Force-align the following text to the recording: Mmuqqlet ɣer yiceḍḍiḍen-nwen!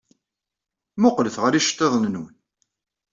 Mmuqqlet 0.97 1.35
ɣer 1.43 1.53
yiceḍḍiḍen-nwen! 1.55 2.35